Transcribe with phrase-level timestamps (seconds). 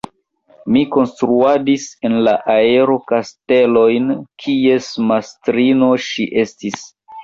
[0.77, 4.11] Mi konstruadis en la aero kastelojn,
[4.43, 6.89] kies mastrino ŝi estis.